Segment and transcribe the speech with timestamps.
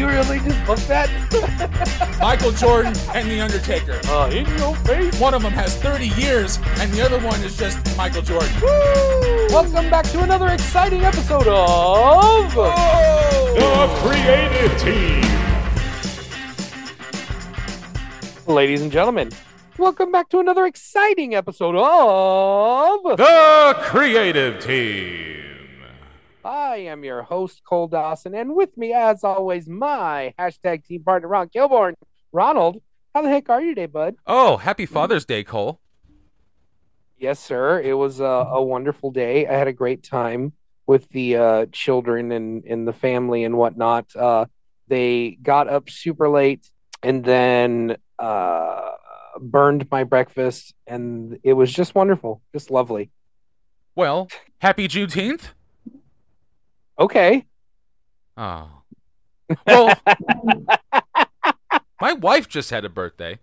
[0.00, 1.10] You really just book that?
[2.22, 4.00] Michael Jordan and The Undertaker.
[4.06, 5.20] uh, in your face.
[5.20, 8.50] One of them has 30 years, and the other one is just Michael Jordan.
[9.50, 15.22] Welcome back to another exciting episode of The creative team.
[18.46, 19.30] Ladies and gentlemen,
[19.76, 25.39] welcome back to another exciting episode of The creative team.
[26.44, 31.28] I am your host, Cole Dawson, and with me, as always, my hashtag team partner,
[31.28, 31.94] Ron Kilborn.
[32.32, 32.80] Ronald,
[33.14, 34.16] how the heck are you today, bud?
[34.26, 35.80] Oh, happy Father's Day, Cole.
[37.18, 37.80] Yes, sir.
[37.80, 39.46] It was a, a wonderful day.
[39.46, 40.54] I had a great time
[40.86, 44.06] with the uh, children and, and the family and whatnot.
[44.16, 44.46] Uh,
[44.88, 46.70] they got up super late
[47.02, 48.92] and then uh,
[49.38, 53.10] burned my breakfast, and it was just wonderful, just lovely.
[53.94, 54.28] Well,
[54.60, 55.50] happy Juneteenth.
[57.00, 57.46] Okay.
[58.36, 58.82] Oh.
[59.66, 59.94] Well,
[62.00, 63.38] my wife just had a birthday.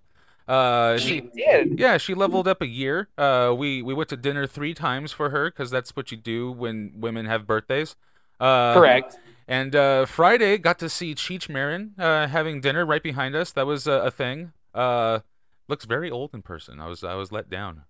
[0.48, 1.80] Uh, She she, did.
[1.80, 3.10] yeah, she leveled up a year.
[3.18, 6.52] Uh, we we went to dinner three times for her because that's what you do
[6.52, 7.96] when women have birthdays.
[8.40, 9.18] Uh, Correct.
[9.48, 13.52] And uh, Friday, got to see Cheech Marin uh, having dinner right behind us.
[13.52, 14.54] That was a, a thing.
[14.74, 15.20] Uh,
[15.68, 16.80] looks very old in person.
[16.80, 17.84] I was I was let down.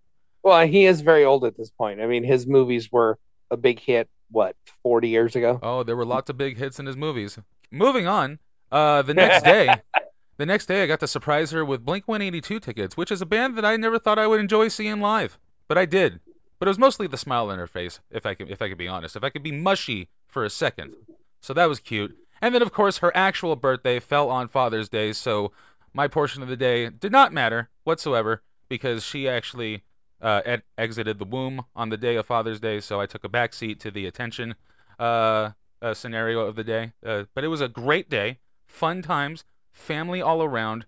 [0.44, 2.00] Well, he is very old at this point.
[2.02, 3.20] I mean, his movies were
[3.52, 5.59] a big hit, what, 40 years ago?
[5.61, 7.39] Oh, there were lots of big hits in his movies.
[7.72, 8.39] Moving on.
[8.72, 9.81] Uh, the next day,
[10.38, 13.25] the next day, I got to surprise her with Blink 182 tickets, which is a
[13.25, 16.20] band that I never thought I would enjoy seeing live, but I did.
[16.59, 18.78] But it was mostly the smile on her face, if I could, if I could
[18.78, 20.95] be honest, if I could be mushy for a second.
[21.39, 22.17] So that was cute.
[22.42, 25.52] And then, of course, her actual birthday fell on Father's Day, so
[25.94, 29.83] my portion of the day did not matter whatsoever because she actually
[30.22, 33.30] uh, ed- exited the womb on the day of Father's Day, so I took a
[33.30, 34.55] back seat to the attention
[35.00, 35.52] uh,
[35.82, 36.94] uh, scenario of the day.
[37.05, 40.86] Uh, but it was a great day, fun times, family all around.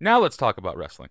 [0.00, 1.10] Now let's talk about wrestling.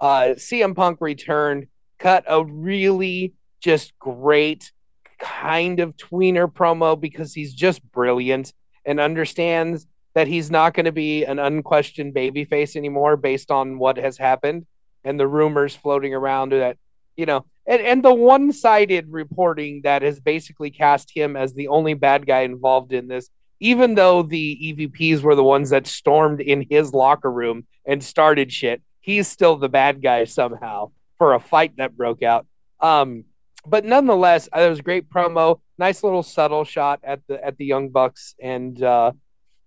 [0.00, 1.66] uh, CM Punk returned,
[1.98, 4.72] cut a really just great
[5.18, 8.52] kind of tweener promo because he's just brilliant
[8.86, 13.96] and understands that he's not going to be an unquestioned babyface anymore based on what
[13.98, 14.66] has happened
[15.04, 16.78] and the rumors floating around that
[17.16, 21.94] you know and, and the one-sided reporting that has basically cast him as the only
[21.94, 23.28] bad guy involved in this
[23.62, 28.52] even though the evps were the ones that stormed in his locker room and started
[28.52, 32.46] shit he's still the bad guy somehow for a fight that broke out.
[32.80, 33.24] Um
[33.66, 37.56] but nonetheless uh, it was a great promo nice little subtle shot at the at
[37.58, 39.12] the young bucks and uh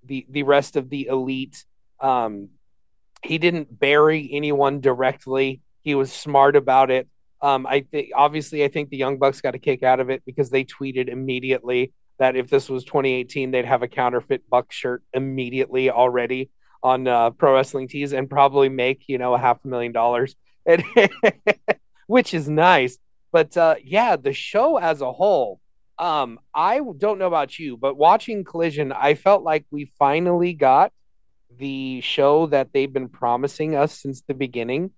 [0.03, 1.65] the the rest of the elite.
[1.99, 2.49] Um
[3.21, 5.61] he didn't bury anyone directly.
[5.81, 7.07] He was smart about it
[7.43, 10.23] um i think obviously i think the young bucks got a kick out of it
[10.25, 15.03] because they tweeted immediately that if this was 2018 they'd have a counterfeit buck shirt
[15.13, 16.49] immediately already
[16.83, 20.35] on uh, pro wrestling tees and probably make you know a half a million dollars.
[22.07, 22.97] Which is nice.
[23.31, 25.59] But uh yeah the show as a whole
[25.97, 30.91] um i don't know about you but watching collision i felt like we finally got
[31.57, 34.91] the show that they've been promising us since the beginning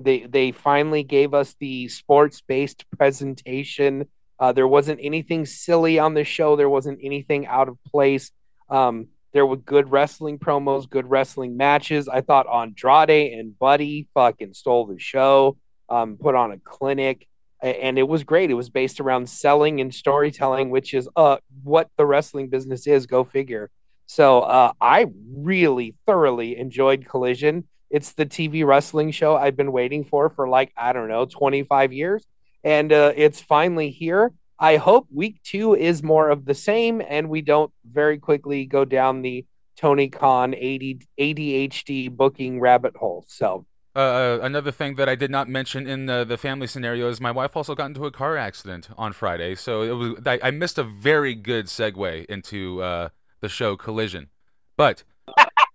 [0.00, 4.08] they they finally gave us the sports based presentation.
[4.38, 6.54] Uh, there wasn't anything silly on the show.
[6.56, 8.30] There wasn't anything out of place.
[8.70, 12.08] Um, there were good wrestling promos good wrestling matches.
[12.08, 15.56] I thought andrade and buddy fucking stole the show
[15.88, 17.26] um, put on a clinic
[17.60, 18.50] and it was great.
[18.50, 23.06] It was based around selling and storytelling which is uh what the wrestling business is.
[23.06, 23.70] Go figure.
[24.06, 30.04] So uh, i really thoroughly enjoyed collision it's the tv wrestling show i've been waiting
[30.04, 32.24] for for like i don't know 25 years.
[32.64, 34.32] And uh, it's finally here.
[34.58, 38.84] I hope week two is more of the same and we don't very quickly go
[38.84, 39.46] down the
[39.76, 43.24] tony khan 80 adhd booking rabbit hole.
[43.28, 47.20] So Uh, another thing that I did not mention in the, the family scenario is
[47.20, 50.50] my wife also got into a car accident on Friday, so it was I, I
[50.50, 53.08] missed a very good segue into uh,
[53.40, 54.28] the show Collision.
[54.76, 55.04] But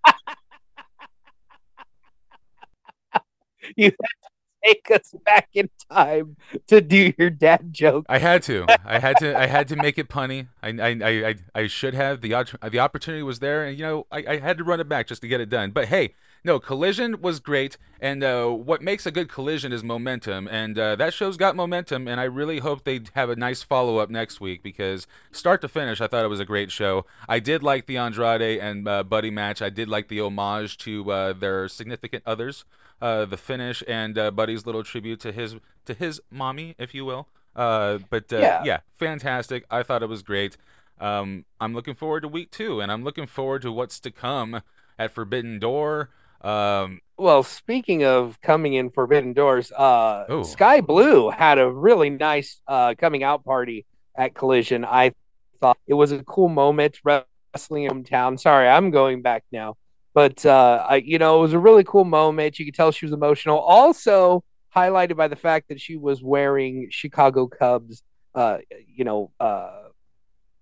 [3.76, 4.30] you have to
[4.64, 6.36] take us back in time
[6.68, 8.06] to do your dad joke.
[8.10, 8.66] I had to.
[8.86, 9.38] I had to.
[9.38, 10.48] I had to make it punny.
[10.62, 12.22] I I, I, I, I should have.
[12.22, 15.08] The the opportunity was there, and you know I, I had to run it back
[15.08, 15.72] just to get it done.
[15.72, 16.14] But hey,
[16.46, 20.98] no, Collision was great, and uh, what makes a good collision is momentum, and uh,
[20.98, 24.42] that show's got momentum, and I really hope they have a nice follow up next
[24.42, 27.06] week because start to finish, I thought it was a great show.
[27.30, 29.62] I did like the Andrade and uh, Buddy match.
[29.62, 32.66] I did like the homage to uh, their significant others,
[33.04, 35.56] uh, the finish, and uh, Buddy's little tribute to his
[35.86, 37.28] to his mommy, if you will.
[37.56, 38.64] but Yeah.
[38.64, 39.66] yeah, fantastic.
[39.70, 40.58] I thought it was great.
[41.00, 44.62] Um, I'm looking forward to week two, and I'm looking forward to what's to come
[44.98, 46.10] at Forbidden Door.
[46.42, 52.62] Um, Well, speaking of coming in Forbidden Doors, uh, Skye Blue had a really nice
[52.68, 53.86] uh, coming out party
[54.16, 54.86] at Collision.
[54.86, 55.12] I
[55.60, 58.38] thought it was a cool moment wrestling in town.
[58.38, 59.78] Sorry, I'm going back now,
[60.14, 62.60] but uh, I, you know, it was a really cool moment.
[62.60, 63.60] You could tell she was emotional.
[63.60, 64.44] Also
[64.76, 68.04] highlighted by the fact that she was wearing Chicago Cubs,
[68.36, 68.58] uh,
[68.88, 69.84] you know, uh,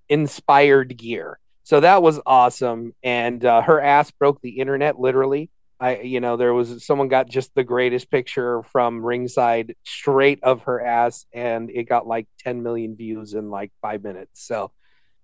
[0.10, 1.40] inspired gear.
[1.64, 5.50] So that was awesome, and uh, her ass broke the internet literally.
[5.80, 10.64] I, you know, there was someone got just the greatest picture from ringside straight of
[10.64, 14.46] her ass, and it got like 10 million views in like five minutes.
[14.46, 14.72] So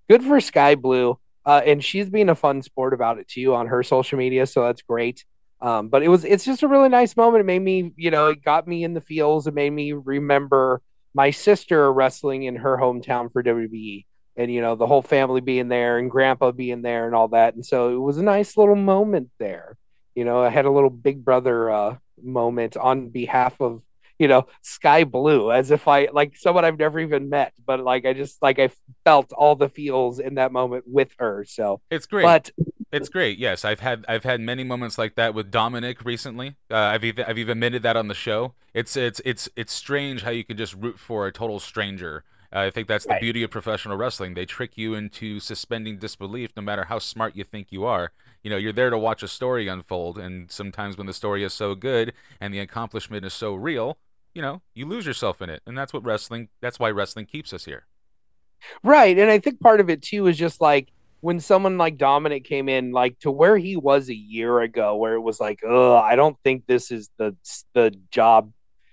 [0.10, 1.20] good for Skye Blue.
[1.48, 4.46] Uh, and she's being a fun sport about it too on her social media.
[4.46, 5.26] So that's great.
[5.62, 7.42] Um, but it was, it's just a really nice moment.
[7.42, 9.48] It made me, you know, it got me in the feels.
[9.48, 10.82] It made me remember
[11.16, 14.06] my sister wrestling in her hometown for WWE
[14.36, 17.56] and, you know, the whole family being there and grandpa being there and all that.
[17.56, 19.78] And so it was a nice little moment there
[20.18, 23.84] you know i had a little big brother uh moment on behalf of
[24.20, 28.06] you know skye blue as if i like someone i've never even met but like
[28.06, 28.70] i just like i
[29.06, 32.24] felt all the feels in that moment with her so it's great.
[32.24, 32.52] but
[32.92, 33.38] It's great.
[33.38, 36.56] Yes, I've had I've had many moments like that with Dominic recently.
[36.72, 38.54] Uh, I've even I've even admitted that on the show.
[38.74, 42.24] It's it's it's it's strange how you can just root for a total stranger.
[42.54, 43.22] Uh, I think that's the Right.
[43.22, 44.34] beauty of professional wrestling.
[44.36, 48.12] They trick you into suspending disbelief, no matter how smart you think you are.
[48.42, 51.54] You know, you're there to watch a story unfold, and sometimes when the story is
[51.54, 53.98] so good and the accomplishment is so real,
[54.38, 56.50] you know, you lose yourself in it, and that's what wrestling.
[56.62, 57.88] That's why wrestling keeps us here.
[58.84, 59.18] right.
[59.18, 60.90] And i think part of it too is just like
[61.22, 65.16] when someone like dominic came in like to where he was a year ago where
[65.16, 67.36] it was like oh i don't think this is the
[67.74, 68.52] the job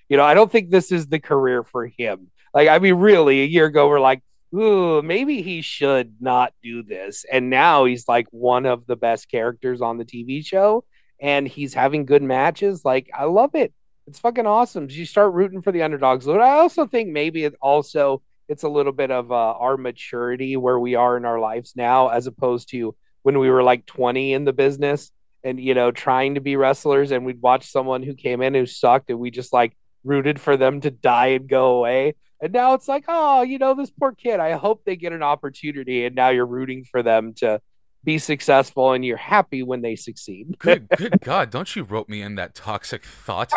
[0.09, 2.31] you know i don't think this is the career for him.
[2.55, 4.23] Like i mean really a year ago we're like
[4.55, 7.27] ooh maybe he should not do this.
[7.31, 10.85] And now he's like one of the best characters on the tv show
[11.21, 12.83] and he's having good matches.
[12.83, 13.75] Like i love it
[14.07, 14.89] it's fucking awesome.
[14.91, 16.27] You start rooting for the underdogs.
[16.27, 20.57] But i also think maybe it also it's a little bit of uh, our maturity
[20.57, 24.35] where we are in our lives now as opposed to when we were like 20
[24.35, 25.11] in the business
[25.43, 28.67] and you know trying to be wrestlers and we'd watch someone who came in who
[28.67, 32.15] sucked and we just like rooted for them to die and go away.
[32.43, 34.41] And now it's like oh you know this poor kid.
[34.41, 36.05] I hope they get an opportunity.
[36.05, 37.61] And now you're rooting for them to
[38.05, 41.51] be successful and you're happy when they succeed Good, good God!
[41.51, 43.53] Don't you rope me in that toxic thought?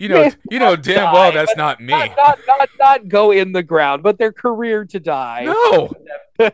[0.00, 1.92] You know, you know damn well that's not me.
[1.92, 5.90] not, not, not, not go in the ground but their career to die No,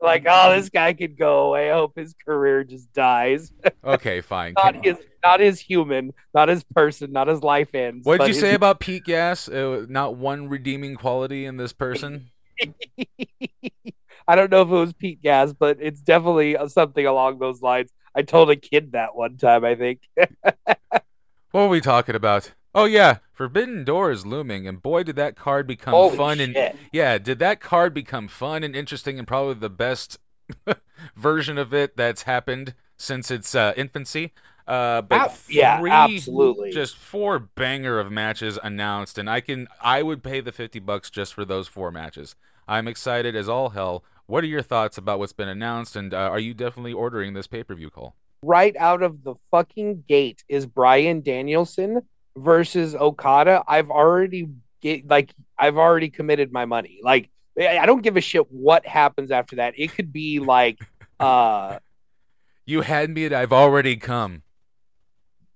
[0.00, 3.52] like oh this guy could go away i hope his career just dies
[3.84, 4.54] okay, fine.
[4.56, 8.28] not Can- his not his human not his person not his life ends What'd but
[8.28, 9.48] you his- say about Pete Gas?
[9.48, 12.30] Uh, not one redeeming quality in this person.
[14.28, 17.90] I don't know if it was pete gas but it's definitely something along those lines
[18.14, 20.00] i told a kid that one time i think
[21.50, 22.52] What were we talking about?
[22.74, 26.56] Oh yeah, Forbidden Door is looming, and boy, did that card become Holy fun and
[26.92, 30.18] yeah, did that card become fun and interesting, and probably the best
[31.16, 34.32] version of it that's happened since its uh, infancy.
[34.66, 36.70] Uh, but Ab- yeah, three, absolutely.
[36.70, 41.08] just four banger of matches announced, and I can I would pay the fifty bucks
[41.08, 42.36] just for those four matches.
[42.68, 44.04] I'm excited as all hell.
[44.28, 47.46] What are your thoughts about what's been announced, and uh, are you definitely ordering this
[47.46, 48.14] pay per view, Cole?
[48.44, 52.02] right out of the fucking gate is Brian Danielson
[52.36, 53.64] versus Okada.
[53.66, 54.48] I've already
[54.80, 57.00] get like I've already committed my money.
[57.02, 59.74] Like I don't give a shit what happens after that.
[59.76, 60.78] It could be like
[61.20, 61.78] uh
[62.64, 64.42] You had me at I've already come.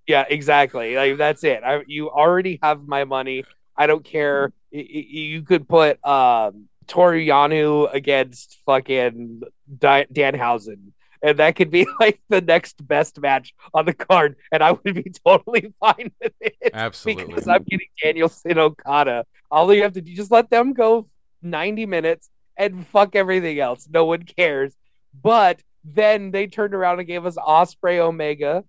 [0.08, 0.96] yeah, exactly.
[0.96, 1.62] Like that's it.
[1.64, 3.44] I, you already have my money.
[3.76, 4.52] I don't care.
[4.72, 9.42] Y- y- You could put um Toriano against fucking
[9.78, 10.92] Di- Danhausen.
[11.22, 14.94] And that could be like the next best match on the card, and I would
[14.94, 16.70] be totally fine with it.
[16.74, 17.26] Absolutely.
[17.26, 19.24] because I'm getting Danielson Okada.
[19.50, 21.06] All you have to do is just let them go
[21.42, 23.88] 90 minutes and fuck everything else.
[23.90, 24.74] No one cares.
[25.22, 28.64] But then they turned around and gave us Osprey Omega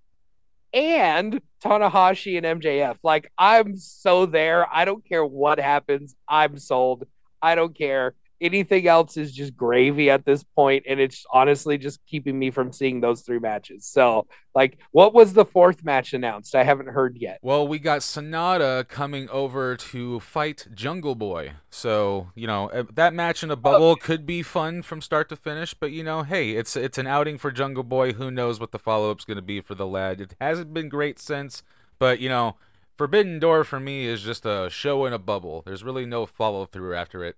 [0.74, 2.98] and Tanahashi and MJF.
[3.04, 4.68] Like I'm so there.
[4.72, 6.16] I don't care what happens.
[6.28, 7.06] I'm sold.
[7.44, 8.16] I don't care.
[8.44, 12.72] anything else is just gravy at this point, and it's honestly just keeping me from
[12.74, 13.86] seeing those three matches.
[13.86, 16.54] So, like, what was the fourth match announced?
[16.54, 17.40] I haven't heard yet.
[17.42, 21.54] Well, we got Sonata coming over to fight Jungle Boy.
[21.70, 25.36] So, you know, uh, that match in a bubble could be fun from start to
[25.38, 28.14] finish, but you know, hey, it's it's an outing for Jungle Boy.
[28.14, 30.20] Who knows what the follow-up's going to be for the lad.
[30.20, 31.64] It hasn't been great since,
[31.98, 32.58] but you know,
[32.98, 35.64] Forbidden Door for me is just a show in a bubble.
[35.66, 37.36] There's really no follow-through after it.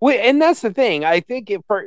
[0.00, 1.04] Well, and that's the thing.
[1.04, 1.84] I think it, for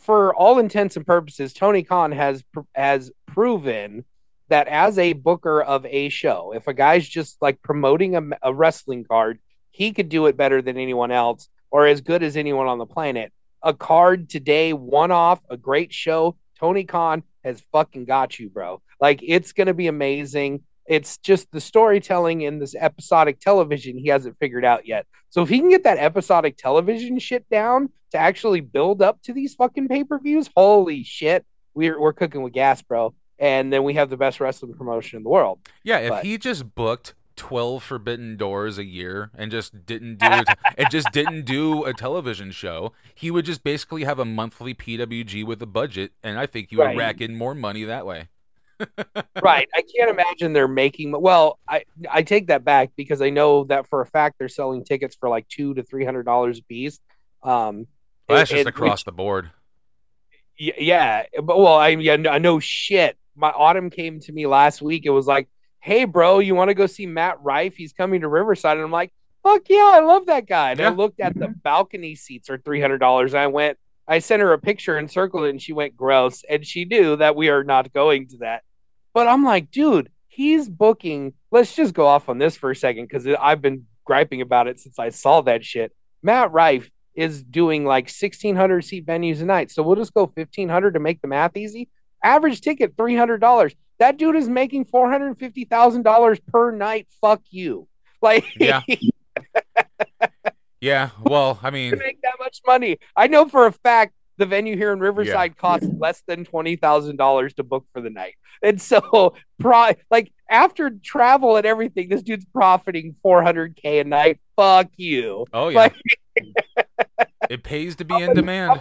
[0.00, 4.04] for all intents and purposes, Tony Khan has has proven
[4.48, 8.54] that as a booker of a show, if a guy's just like promoting a, a
[8.54, 9.40] wrestling card,
[9.70, 12.86] he could do it better than anyone else or as good as anyone on the
[12.86, 13.32] planet.
[13.62, 16.36] A card today, one off, a great show.
[16.58, 18.80] Tony Khan has fucking got you, bro.
[19.00, 20.62] Like it's gonna be amazing.
[20.88, 25.06] It's just the storytelling in this episodic television he hasn't figured out yet.
[25.30, 29.32] So if he can get that episodic television shit down to actually build up to
[29.34, 33.14] these fucking pay per views, holy shit, we're we're cooking with gas, bro.
[33.38, 35.60] And then we have the best wrestling promotion in the world.
[35.84, 40.26] Yeah, if But- he just booked 12 forbidden doors a year and just didn't do
[40.26, 44.74] it and just didn't do a television show he would just basically have a monthly
[44.74, 46.96] pwg with a budget and i think he would Right.
[46.96, 48.26] rack in more money that way
[49.42, 49.68] right.
[49.74, 51.12] I can't imagine they're making.
[51.12, 54.84] Well, I I take that back because I know that for a fact they're selling
[54.84, 57.00] tickets for like two to three hundred dollars a piece.
[57.42, 57.86] Um,
[58.28, 59.50] well, that's and- just and- across the board.
[60.60, 63.16] Yeah but well i yeah no- i know shit.
[63.36, 65.02] My autumn came to me last week.
[65.06, 65.48] It was like
[65.80, 67.76] hey bro you want to go see matt rife?
[67.76, 68.76] He's coming to riverside.
[68.76, 69.12] And i'm like
[69.44, 70.72] fuck yeah i love that guy.
[70.72, 74.58] And i looked at the balcony seats are $300 i went i sent her a
[74.58, 76.42] picture and circled it and she went gross.
[76.50, 78.64] And she knew that we are not going to that
[79.18, 83.04] but i'm like dude he's booking let's just go off on this for a second
[83.04, 87.84] because i've been griping about it since i saw that shit matt rife is doing
[87.84, 89.72] like 1600 seat venues a night.
[89.72, 91.88] So we'll just go 1500 to make the math easy.
[92.22, 93.74] Average ticket $300.
[93.98, 97.08] That dude is making $450,000 per night.
[97.20, 97.88] Fuck you.
[98.20, 98.82] Like Yeah.
[100.80, 102.98] yeah well i mean make that much money.
[103.16, 107.62] I know for a fact the venue here in Riverside costs less than $20,000 to
[107.62, 108.34] book for the night.
[108.62, 114.40] And so pro- like after travel and everything this dude's profiting 400k a night.
[114.56, 115.44] Fuck you.
[115.52, 115.94] oh yeah Like-
[117.50, 118.80] it pays to be in demand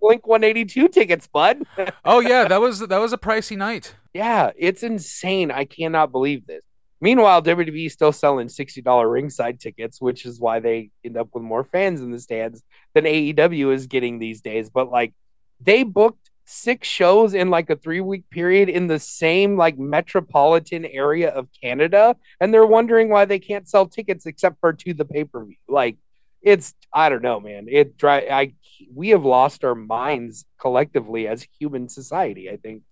[0.00, 1.62] Blink 182 tickets, bud.
[2.04, 5.50] oh yeah that was that was a pricey night Yeah, it's insane.
[5.50, 6.62] I cannot believe this.
[7.02, 11.42] Meanwhile, WWE is still selling $60 ringside tickets, which is why they end up with
[11.42, 12.62] more fans in the stands
[12.94, 14.70] than AEW is getting these days.
[14.70, 15.12] But like
[15.60, 20.84] they booked six shows in like a three week period in the same like metropolitan
[20.84, 25.04] area of Canada, and they're wondering why they can't sell tickets except for to the
[25.04, 25.56] pay per view.
[25.68, 25.96] Like
[26.40, 27.66] it's I don't know, man.
[27.68, 28.54] It dry I
[28.94, 32.84] we have lost our minds collectively as human society, I think.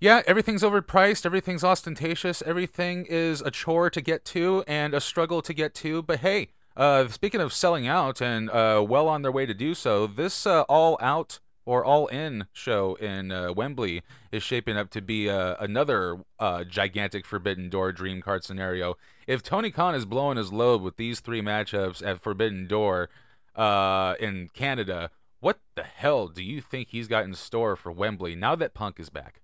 [0.00, 5.42] Yeah, everything's overpriced, everything's ostentatious, everything is a chore to get to and a struggle
[5.42, 6.02] to get to.
[6.02, 9.74] But hey, uh, speaking of selling out and uh, well on their way to do
[9.74, 14.88] so, this uh, all out or all in show in uh, Wembley is shaping up
[14.90, 18.96] to be uh, another uh, gigantic Forbidden Door dream card scenario.
[19.26, 23.08] If Tony Khan is blowing his load with these three matchups at Forbidden Door
[23.56, 28.54] in Canada, what the hell do you think he's got in store for Wembley now
[28.54, 29.40] that Punk is back?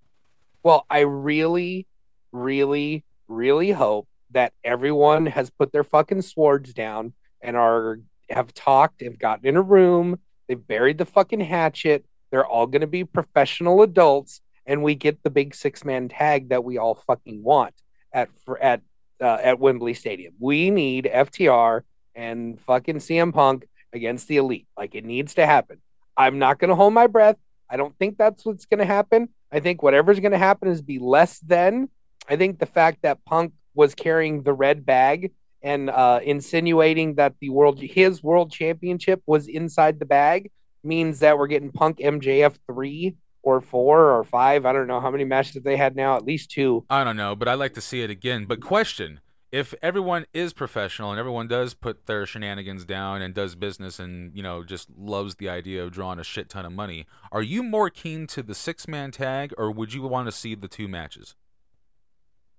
[0.64, 1.86] Well, I really,
[2.32, 9.02] really, really hope that everyone has put their fucking swords down and are have talked,
[9.02, 10.18] have gotten in a room,
[10.48, 12.06] they've buried the fucking hatchet.
[12.30, 16.48] They're all going to be professional adults, and we get the big six man tag
[16.48, 17.74] that we all fucking want
[18.12, 18.30] at
[18.60, 18.80] at
[19.20, 20.32] uh, at Wembley Stadium.
[20.40, 21.82] We need FTR
[22.14, 24.66] and fucking CM Punk against the Elite.
[24.78, 25.82] Like it needs to happen.
[26.16, 27.36] I'm not going to hold my breath.
[27.68, 29.28] I don't think that's what's going to happen.
[29.54, 31.88] I think whatever's going to happen is be less than.
[32.28, 35.30] I think the fact that Punk was carrying the red bag
[35.62, 40.50] and uh, insinuating that the world his world championship was inside the bag
[40.82, 44.66] means that we're getting Punk MJF three or four or five.
[44.66, 46.16] I don't know how many matches they had now.
[46.16, 46.84] At least two.
[46.90, 48.46] I don't know, but I'd like to see it again.
[48.46, 49.20] But question:
[49.54, 54.34] If everyone is professional and everyone does put their shenanigans down and does business and
[54.34, 57.62] you know just loves the idea of drawing a shit ton of money, are you
[57.62, 60.88] more keen to the six man tag or would you want to see the two
[60.88, 61.36] matches?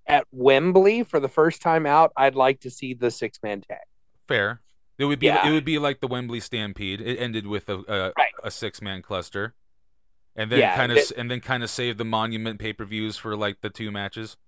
[0.06, 3.80] At Wembley for the first time out, I'd like to see the six man tag.
[4.26, 4.62] Fair.
[4.96, 5.46] It would be Yeah.
[5.46, 7.02] it would be like the Wembley Stampede.
[7.02, 8.32] It ended with a a, Right.
[8.42, 9.54] a six man cluster,
[10.34, 13.18] and then Yeah, kind of and then kind of save the Monument pay per views
[13.18, 14.38] for like the two matches.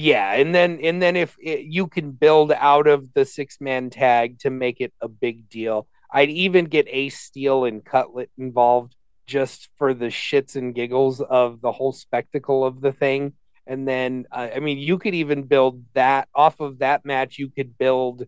[0.00, 3.90] Yeah, and then and then if it, you can build out of the six man
[3.90, 8.94] tag to make it a big deal, I'd even get Ace Steel and Cutler involved
[9.26, 13.32] just for the shits and giggles of the whole spectacle of the thing.
[13.66, 17.38] And then, uh, I mean, you could even build that off of that match.
[17.38, 18.24] You could build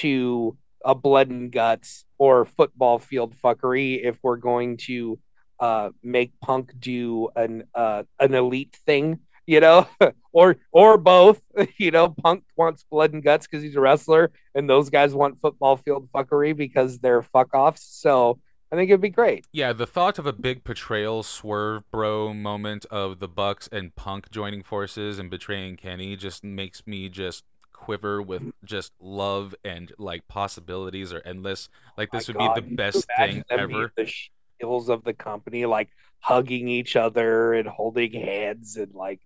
[0.00, 5.20] to a blood and guts or football field fuckery if we're going to
[5.60, 9.86] uh, make Punk do an uh, an elite thing, you know,
[10.32, 11.40] or or both.
[11.78, 15.40] You know, Punk wants blood and guts because he's a wrestler, and those guys want
[15.40, 17.82] football field fuckery because they're fuck offs.
[17.82, 18.38] So
[18.70, 19.46] I think it'd be great.
[19.52, 24.30] Yeah, the thought of a big betrayal swerve bro moment of the Bucks and Punk
[24.30, 30.26] joining forces and betraying Kenny just makes me just quiver with just love and like
[30.28, 31.68] possibilities are endless.
[31.98, 33.92] Like this My would God, be the you best thing ever.
[33.96, 34.10] The
[34.58, 39.20] heels of the company, like hugging each other and holding hands, and like,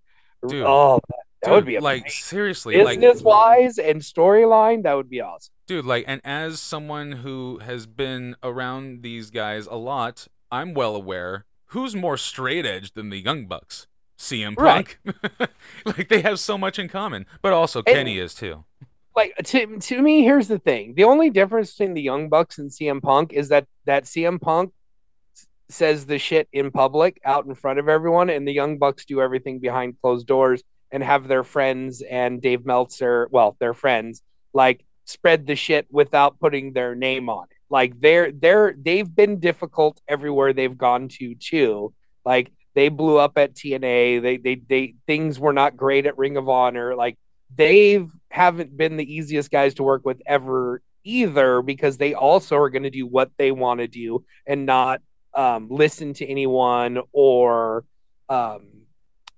[0.48, 0.64] Dude.
[0.66, 2.22] oh, that, that would Dude, be like amazing.
[2.22, 4.82] seriously, like business wise and storyline.
[4.84, 5.52] That would be awesome.
[5.66, 10.96] dude, like and as someone who has been around these guys a lot, I'm well
[10.96, 13.86] aware who's more straight edge than the Young Bucks.
[14.18, 15.50] CM Punk, Right.
[15.84, 18.64] Like they have so much in common, but also And- Kenny is too.
[19.14, 22.70] like to to me here's the thing the only difference between the young bucks and
[22.70, 24.72] cm punk is that that cm punk
[25.68, 29.20] says the shit in public out in front of everyone and the young bucks do
[29.20, 34.22] everything behind closed doors and have their friends and dave meltzer well their friends
[34.54, 37.56] like spread the shit without putting their name on it.
[37.70, 41.94] Like they're they're they've been difficult everywhere they've gone to too.
[42.24, 46.36] Like they blew up at tna they they they things were not great at ring
[46.36, 46.94] of honor.
[46.94, 47.16] Like
[47.54, 52.70] they've haven't been the easiest guys to work with ever either because they also are
[52.70, 55.00] going to do what they want to do and not
[55.36, 57.84] um, listen to anyone or
[58.28, 58.66] um,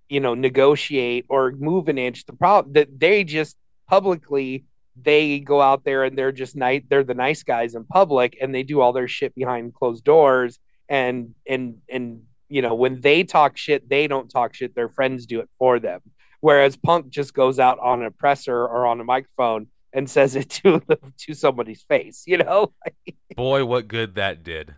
[0.09, 2.25] you know negotiate or move an inch.
[2.25, 3.57] The problem that they just
[3.89, 4.65] publicly
[5.01, 8.55] they go out there and they're just nice they're the nice guys in public and
[8.55, 10.59] they do all their shit behind closed doors.
[10.89, 15.27] And and and you know when they talk shit they don't talk shit their friends
[15.27, 16.01] do it for them.
[16.41, 20.49] Whereas punk just goes out on a presser or on a microphone and says it
[20.63, 20.81] to
[21.19, 22.73] to somebody's face you know?
[23.37, 24.77] Boy, what good that did.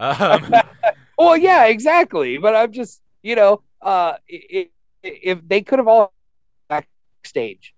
[0.00, 0.54] Um,
[1.18, 2.38] well yeah exactly.
[2.38, 4.70] But i'm just you know uh i- i-
[5.02, 6.12] if they could have all
[6.68, 7.74] backstage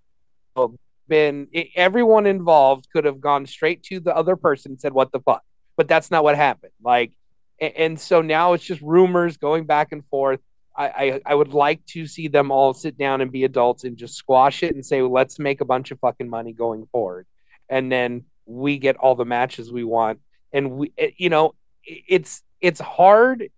[1.07, 5.19] been everyone involved could have gone straight to the other person and said what the
[5.19, 5.43] fuck?
[5.75, 6.71] But that's not what happened.
[6.81, 7.11] Like
[7.59, 10.39] and so now it's just rumors going back and forth.
[10.75, 13.95] I, I I would like to see them all sit down and be adults and
[13.97, 17.27] just squash it and say let's make a bunch of fucking money going forward.
[17.69, 20.19] And then we get all the matches we want.
[20.51, 21.53] And we you know
[21.85, 23.49] it's it's hard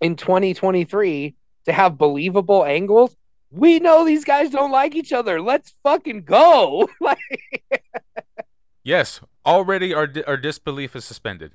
[0.00, 3.16] in 2023 to have believable angles
[3.50, 7.18] we know these guys don't like each other let's fucking go like
[8.82, 11.52] yes, already our our disbelief is suspended.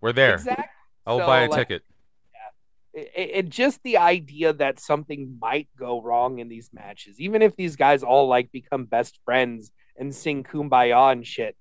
[0.00, 0.34] We're there.
[0.34, 0.64] exactly
[1.06, 1.82] I'll So, buy a like, ticket.
[2.94, 7.54] it, it just the idea that something might go wrong in these matches, even if
[7.56, 11.56] these guys all like become best friends and sing kumbaya and shit,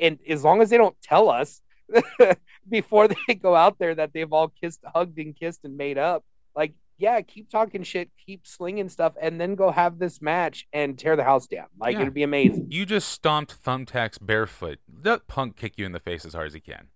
[0.00, 1.60] and as long as they don't tell us
[2.68, 6.24] before they go out there that they've all kissed, hugged, and kissed and made up,
[6.54, 10.98] like yeah, keep talking shit, keep slinging stuff, and then go have this match and
[10.98, 11.66] tear the house down.
[11.78, 12.02] Like Yeah.
[12.02, 12.66] it'd be amazing.
[12.70, 14.80] You just stomped thumbtacks barefoot.
[15.04, 16.88] Let Punk kick you in the face as hard as he can.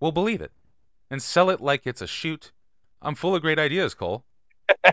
[0.00, 0.52] We'll believe it.
[1.10, 2.52] And sell it like it's a shoot.
[3.02, 4.24] I'm full of great ideas, Cole.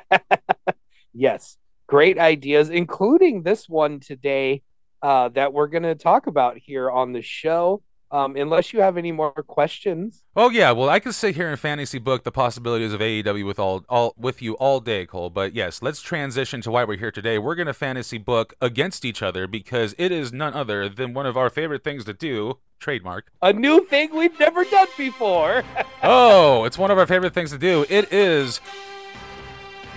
[1.14, 4.62] Yes, great ideas, including this one today
[5.02, 7.82] uh, that we're going to talk about here on the show.
[8.12, 11.60] Um, unless you have any more questions, Oh yeah, well I could sit here and
[11.60, 15.30] fantasy book the possibilities of AEW with all all with you all day, Cole.
[15.30, 17.38] But yes, let's transition to why we're here today.
[17.38, 21.38] We're gonna fantasy book against each other because it is none other than one of
[21.38, 22.58] our favorite things to do.
[22.80, 23.30] Trademark.
[23.42, 25.64] a new thing we've never done before.
[26.02, 27.86] Oh, it's one of our favorite things to do.
[27.90, 28.62] It is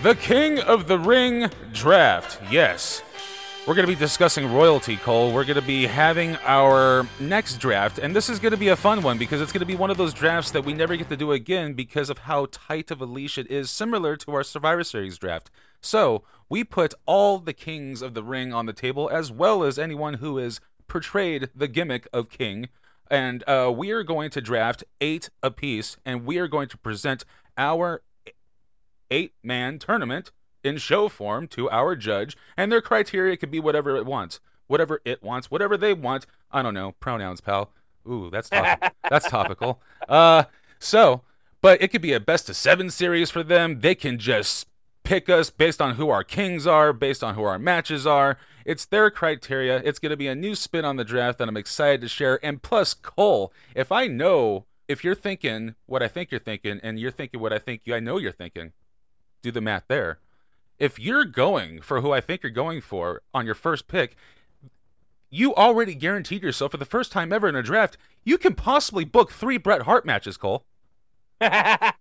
[0.02, 2.40] the King of the Ring draft.
[2.50, 3.02] Yes.
[3.66, 5.32] We're going to be discussing royalty, Cole.
[5.32, 8.76] We're going to be having our next draft, and this is going to be a
[8.76, 11.08] fun one because it's going to be one of those drafts that we never get
[11.10, 14.42] to do again because of how tight of a leash it is, similar to our
[14.42, 15.48] Survivor Series draft.
[15.80, 19.78] So, we put all the kings of the ring on the table, as well as
[19.78, 22.68] anyone who has portrayed the gimmick of king
[23.12, 27.26] and uh, we are going to draft eight apiece, and we are going to present
[27.58, 28.02] our
[29.10, 30.32] eight man tournament
[30.64, 35.00] in show form to our judge, and their criteria could be whatever it wants, whatever
[35.04, 36.26] it wants, whatever they want.
[36.50, 37.70] I don't know pronouns, pal.
[38.08, 39.80] Ooh, that's top- that's topical.
[40.08, 40.44] Uh,
[40.78, 41.22] so,
[41.60, 43.80] but it could be a best of seven series for them.
[43.80, 44.66] They can just
[45.04, 48.38] pick us based on who our kings are, based on who our matches are.
[48.64, 49.82] It's their criteria.
[49.84, 52.44] It's going to be a new spin on the draft that I'm excited to share.
[52.44, 56.98] And plus, Cole, if I know, if you're thinking what I think you're thinking, and
[56.98, 58.72] you're thinking what I think you, I know you're thinking,
[59.42, 60.18] do the math there.
[60.82, 64.16] If you're going for who I think you're going for on your first pick,
[65.30, 69.04] you already guaranteed yourself for the first time ever in a draft, you can possibly
[69.04, 70.64] book three Bret Hart matches, Cole.
[71.38, 71.94] that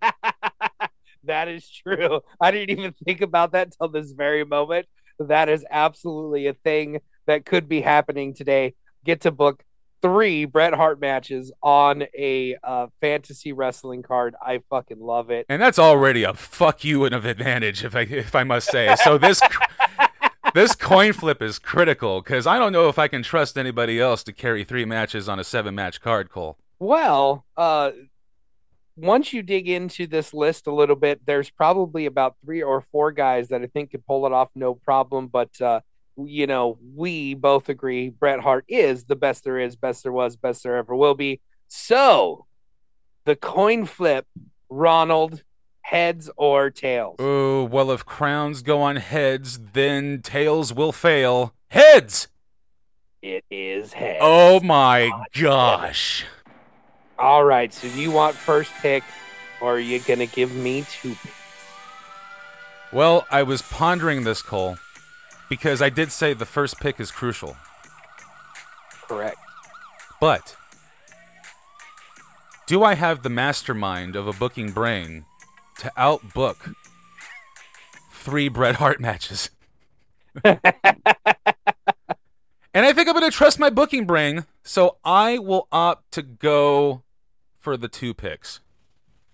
[1.23, 2.21] is true.
[2.39, 4.87] I didn't even think about that until this very moment.
[5.19, 8.73] That is absolutely a thing that could be happening today.
[9.05, 9.63] Get to book
[10.01, 14.35] three Bret Hart matches on a uh, fantasy wrestling card.
[14.41, 15.45] I fucking love it.
[15.49, 18.95] And that's already a fuck you and of advantage, if I if I must say.
[19.03, 19.41] So this
[20.53, 24.23] this coin flip is critical because I don't know if I can trust anybody else
[24.23, 26.57] to carry three matches on a seven match card, Cole.
[26.79, 27.91] Well, uh,
[28.97, 33.11] once you dig into this list a little bit, there's probably about three or four
[33.11, 35.27] guys that I think could pull it off no problem.
[35.27, 35.81] But uh,
[36.27, 40.35] you know, we both agree Bret Hart is the best there is, best there was,
[40.35, 41.41] best there ever will be.
[41.67, 42.45] So
[43.25, 44.25] the coin flip,
[44.69, 45.43] Ronald,
[45.81, 47.17] heads or tails?
[47.19, 51.53] Oh, well, if crowns go on heads, then tails will fail.
[51.69, 52.27] Heads!
[53.21, 54.19] It is heads.
[54.21, 56.25] Oh my gosh.
[57.19, 59.03] All right, so you want first pick,
[59.61, 61.35] or are you gonna give me two picks?
[62.91, 64.77] Well, I was pondering this, Cole,
[65.51, 67.57] because I did say the first pick is crucial.
[69.01, 69.35] Correct.
[70.21, 70.55] But
[72.67, 75.25] do I have the mastermind of a booking brain
[75.79, 76.69] to outbook
[78.13, 79.49] three Bret Hart matches?
[80.45, 80.61] and
[82.73, 87.03] I think I'm going to trust my booking brain, so I will opt to go
[87.57, 88.61] for the two picks.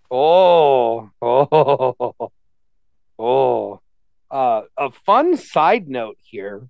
[0.10, 2.32] Oh, oh,
[3.20, 3.82] oh.
[4.30, 6.68] Uh, a fun side note here.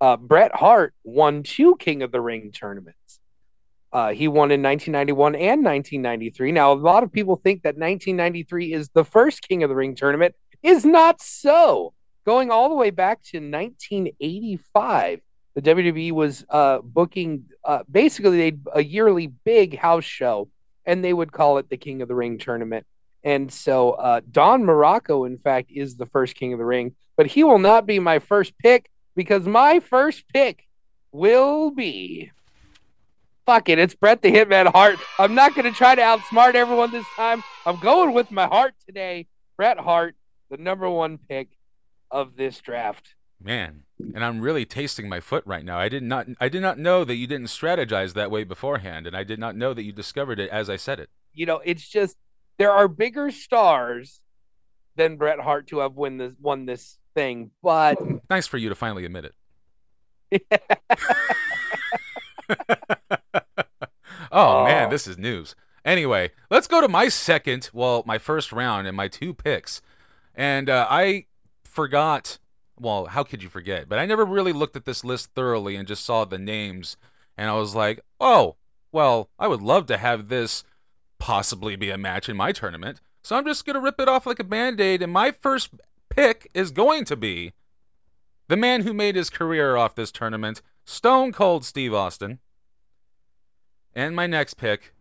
[0.00, 3.20] Uh, Bret Hart won two King of the Ring tournaments.
[3.92, 6.50] Uh, he won in 1991 and 1993.
[6.52, 9.94] Now, a lot of people think that 1993 is the first King of the Ring
[9.94, 10.34] tournament.
[10.62, 11.92] Is not so.
[12.24, 15.20] Going all the way back to 1985,
[15.54, 20.48] the WWE was uh, booking uh, basically a yearly big house show
[20.84, 22.86] and they would call it the King of the Ring tournament.
[23.24, 27.26] And so uh, Don Muraco, in fact, is the first King of the Ring, but
[27.26, 30.66] he will not be my first pick because my first pick
[31.12, 32.32] will be.
[33.44, 34.98] Fuck it, it's Bret the Hitman Hart.
[35.18, 37.42] I'm not going to try to outsmart everyone this time.
[37.66, 39.26] I'm going with my heart today.
[39.56, 40.14] Bret Hart,
[40.50, 41.48] the number one pick
[42.10, 43.14] of this draft.
[43.42, 43.82] Man,
[44.14, 45.78] and I'm really tasting my foot right now.
[45.78, 49.16] I did not I did not know that you didn't strategize that way beforehand, and
[49.16, 51.10] I did not know that you discovered it as I said it.
[51.32, 52.16] You know, it's just
[52.58, 54.20] there are bigger stars
[54.96, 57.98] than Bret Hart to have won this won this thing, but
[58.30, 59.34] nice for you to finally admit it.
[64.32, 65.54] oh man, this is news.
[65.84, 69.82] Anyway, let's go to my second, well, my first round and my two picks.
[70.34, 71.26] And uh, I
[71.64, 72.38] forgot
[72.82, 73.88] well, how could you forget?
[73.88, 76.96] But I never really looked at this list thoroughly and just saw the names.
[77.36, 78.56] And I was like, oh,
[78.90, 80.64] well, I would love to have this
[81.22, 83.00] possibly be a match in my tournament.
[83.22, 85.02] So I'm just going to rip it off like a band aid.
[85.02, 85.70] And my first
[86.10, 87.52] pick is going to be
[88.48, 92.40] the man who made his career off this tournament, Stone Cold Steve Austin.
[93.94, 94.94] And my next pick,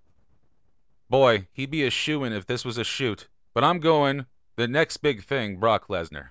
[1.09, 3.27] boy, he'd be a shoe in if this was a shoot.
[3.55, 6.29] But I'm going the next big thing, Brock Lesnar.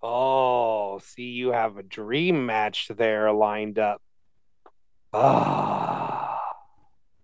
[0.00, 4.00] Oh, see, you have a dream match there lined up.
[5.12, 5.87] Ah.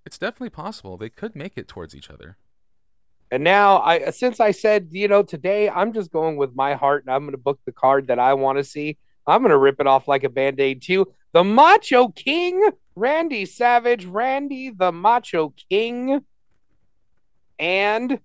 [0.07, 0.97] It's definitely possible.
[0.97, 2.37] They could make it towards each other.
[3.31, 7.05] And now I since I said, you know, today I'm just going with my heart
[7.05, 8.99] and I'm gonna book the card that I want to see.
[9.27, 11.13] I'm gonna rip it off like a band-aid too.
[11.33, 16.25] The Macho King, Randy Savage, Randy the Macho King,
[17.59, 18.21] and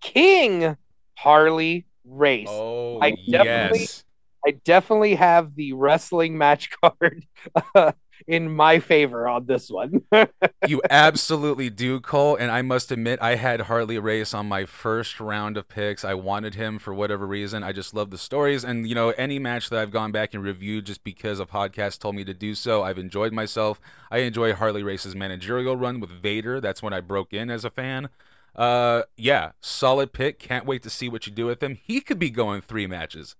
[0.00, 0.76] King
[1.18, 2.48] Harley race.
[2.50, 4.04] Oh, I definitely, yes.
[4.46, 7.26] I definitely have the wrestling match card
[7.74, 7.92] uh,
[8.26, 10.02] in my favor on this one.
[10.66, 12.36] you absolutely do, Cole.
[12.36, 16.04] And I must admit, I had Harley Race on my first round of picks.
[16.04, 17.62] I wanted him for whatever reason.
[17.62, 18.64] I just love the stories.
[18.64, 21.98] And, you know, any match that I've gone back and reviewed just because a podcast
[21.98, 23.80] told me to do so, I've enjoyed myself.
[24.10, 26.60] I enjoy Harley Race's managerial run with Vader.
[26.60, 28.08] That's when I broke in as a fan.
[28.54, 30.38] Uh, yeah, solid pick.
[30.38, 31.78] Can't wait to see what you do with him.
[31.82, 33.34] He could be going three matches.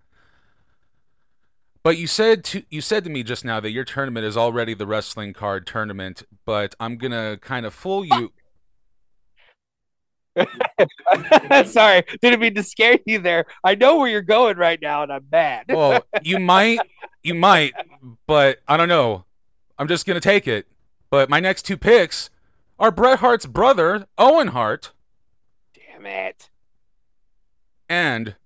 [1.85, 4.73] But you said to you said to me just now that your tournament is already
[4.73, 8.33] the wrestling card tournament, but I'm gonna kind of fool you.
[11.67, 13.45] Sorry, didn't mean to scare you there.
[13.63, 15.67] I know where you're going right now, and I'm mad.
[15.69, 16.81] Well, you might,
[17.23, 17.75] you might,
[18.27, 19.27] but I don't know.
[19.79, 20.67] I'm just gonna take it.
[21.11, 22.31] But my next two picks
[22.79, 24.93] are Bret Hart's brother, Owen Hart,
[25.75, 26.49] Damn it.
[27.91, 28.37] and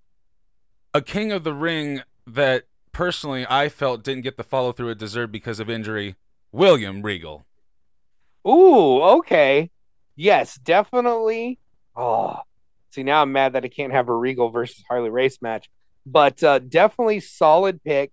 [0.92, 4.98] a King of the Ring that personally I felt didn't get the follow through it
[4.98, 6.16] deserved because of injury,
[6.52, 7.46] William Regal.
[8.46, 9.70] Ooh, okay.
[10.16, 11.58] Yes, definitely.
[11.94, 12.40] Oh,
[12.90, 15.68] see, now I'm mad that I can't have a Regal versus Harley Race match,
[16.06, 18.12] but uh, definitely solid pick.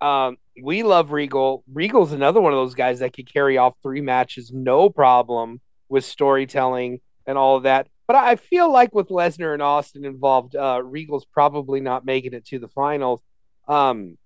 [0.00, 1.64] Um, we love Regal.
[1.72, 6.04] Regal's another one of those guys that could carry off three matches, no problem with
[6.04, 7.88] storytelling and all of that.
[8.06, 12.44] But I feel like with Lesnar and Austin involved, uh, Regal's probably not making it
[12.46, 13.20] to the finals.
[13.68, 14.18] Um,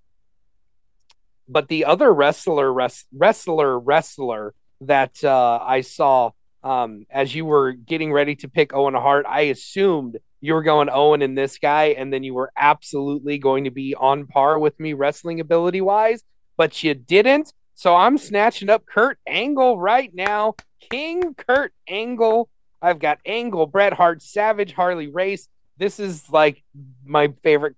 [1.48, 6.30] but the other wrestler, res- wrestler, wrestler that uh, I saw
[6.62, 10.88] um, as you were getting ready to pick Owen Hart, I assumed you were going
[10.90, 14.78] Owen and this guy, and then you were absolutely going to be on par with
[14.78, 16.22] me wrestling ability wise,
[16.56, 17.52] but you didn't.
[17.74, 20.54] So I'm snatching up Kurt Angle right now.
[20.90, 22.48] King Kurt Angle.
[22.82, 25.48] I've got Angle, Bret Hart, Savage, Harley Race.
[25.76, 26.62] This is like
[27.04, 27.76] my favorite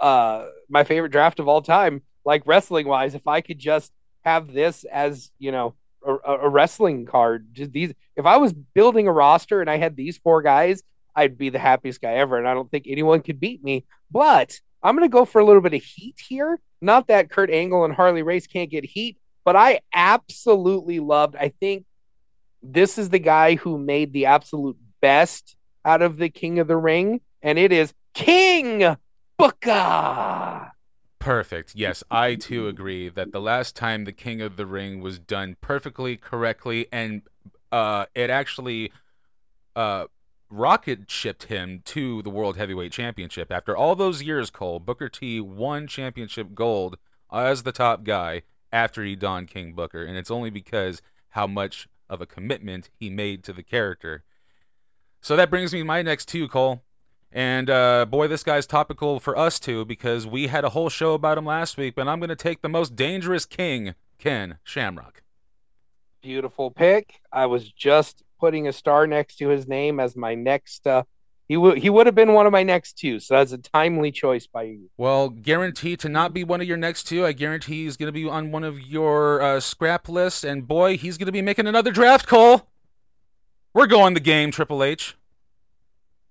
[0.00, 3.14] uh my favorite draft of all time, like wrestling wise.
[3.14, 3.92] If I could just
[4.24, 5.74] have this as, you know,
[6.06, 7.48] a, a wrestling card.
[7.52, 10.82] Just these if I was building a roster and I had these four guys,
[11.14, 12.38] I'd be the happiest guy ever.
[12.38, 13.84] And I don't think anyone could beat me.
[14.10, 16.60] But I'm gonna go for a little bit of heat here.
[16.80, 21.34] Not that Kurt Angle and Harley Race can't get heat, but I absolutely loved.
[21.36, 21.84] I think
[22.62, 26.76] this is the guy who made the absolute best out of the King of the
[26.76, 28.96] Ring, and it is King
[29.38, 30.72] Booker.
[31.20, 31.74] Perfect.
[31.74, 35.56] Yes, I too agree that the last time the King of the Ring was done
[35.60, 37.22] perfectly, correctly, and
[37.70, 38.92] uh, it actually
[39.76, 40.06] uh,
[40.50, 43.52] rocket shipped him to the World Heavyweight Championship.
[43.52, 46.98] After all those years, Cole, Booker T won championship gold
[47.32, 51.88] as the top guy after he donned King Booker, and it's only because how much
[52.08, 54.24] of a commitment he made to the character.
[55.20, 56.82] So that brings me to my next two, Cole.
[57.30, 61.14] And uh, boy, this guy's topical for us too because we had a whole show
[61.14, 61.94] about him last week.
[61.94, 65.22] But I'm going to take the most dangerous king, Ken Shamrock.
[66.22, 67.20] Beautiful pick.
[67.32, 70.86] I was just putting a star next to his name as my next.
[70.86, 71.04] Uh,
[71.48, 74.10] he would he would have been one of my next two, so that's a timely
[74.10, 74.90] choice by you.
[74.98, 77.24] Well, guaranteed to not be one of your next two.
[77.24, 80.44] I guarantee he's going to be on one of your uh, scrap lists.
[80.44, 82.68] And boy, he's going to be making another draft, Cole.
[83.72, 85.16] We're going the game, Triple H.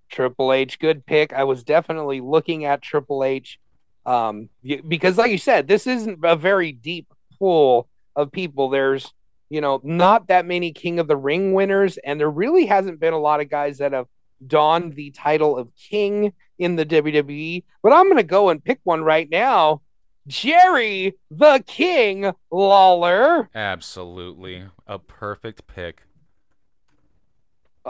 [0.09, 1.33] Triple H, good pick.
[1.33, 3.59] I was definitely looking at Triple H
[4.05, 4.49] um,
[4.87, 8.69] because, like you said, this isn't a very deep pool of people.
[8.69, 9.13] There's,
[9.49, 13.13] you know, not that many King of the Ring winners, and there really hasn't been
[13.13, 14.07] a lot of guys that have
[14.45, 17.63] donned the title of King in the WWE.
[17.83, 19.81] But I'm going to go and pick one right now.
[20.27, 23.49] Jerry the King Lawler.
[23.55, 24.65] Absolutely.
[24.85, 26.03] A perfect pick.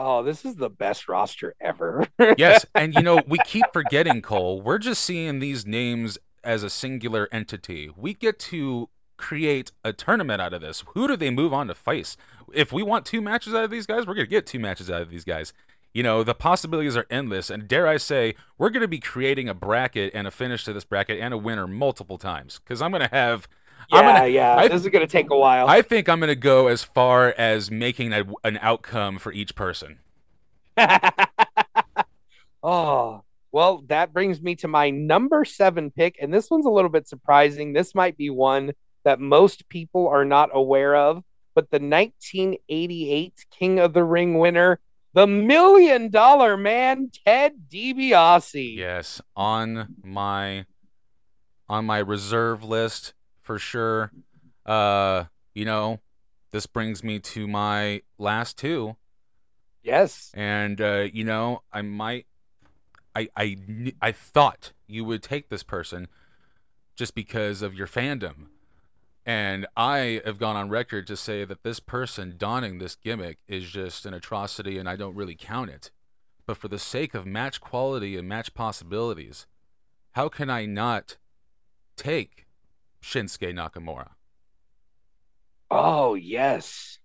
[0.00, 2.06] Oh, this is the best roster ever.
[2.38, 4.62] yes, and you know, we keep forgetting, Cole.
[4.62, 7.90] We're just seeing these names as a singular entity.
[7.96, 10.84] We get to create a tournament out of this.
[10.94, 12.16] Who do they move on to face?
[12.54, 14.88] If we want two matches out of these guys, we're going to get two matches
[14.88, 15.52] out of these guys.
[15.92, 17.50] You know, the possibilities are endless.
[17.50, 20.72] And dare I say, we're going to be creating a bracket and a finish to
[20.72, 22.60] this bracket and a winner multiple times.
[22.62, 23.48] Because I'm going to have.
[23.90, 24.56] Yeah, I'm gonna, yeah.
[24.56, 25.66] I- this is going to take a while.
[25.68, 29.54] I think I'm going to go as far as making a, an outcome for each
[29.54, 29.98] person.
[32.62, 36.16] oh, well, that brings me to my number seven pick.
[36.20, 37.72] And this one's a little bit surprising.
[37.72, 38.72] This might be one
[39.04, 41.24] that most people are not aware of.
[41.54, 44.78] But the 1988 King of the Ring winner,
[45.14, 48.76] the million dollar man, Ted DiBiase.
[48.76, 50.66] Yes, on my
[51.68, 53.12] on my reserve list
[53.48, 54.12] for sure.
[54.66, 56.00] Uh, you know,
[56.50, 58.96] this brings me to my last two,
[59.82, 60.30] Yes.
[60.34, 62.26] and uh, you know, I might,
[63.16, 63.56] I I
[64.02, 66.08] I thought you would take this person
[66.94, 68.48] just because of your fandom.
[69.24, 73.64] And I have gone on record to say that this person donning this gimmick is
[73.70, 75.90] just an atrocity and I don't really count it.
[76.46, 79.46] But for the sake of match quality and match possibilities,
[80.12, 81.16] how can I not
[81.96, 82.47] take
[83.08, 84.10] Shinsuke Nakamura?
[85.70, 86.98] Oh, yes.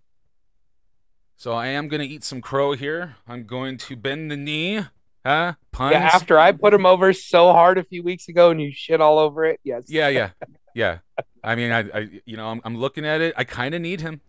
[1.38, 3.16] So I am going to eat some crow here.
[3.26, 4.82] I'm going to bend the knee.
[5.26, 5.54] Huh?
[5.72, 5.94] Puns?
[5.94, 9.00] Yeah, after I put him over so hard a few weeks ago and you shit
[9.00, 9.62] all over it.
[9.63, 9.86] Yes.
[9.88, 10.32] Yeah, yeah,
[10.76, 10.98] yeah.
[11.42, 13.34] I mean, I, I you know, I'm, I'm looking at it.
[13.38, 14.20] I kind of need him.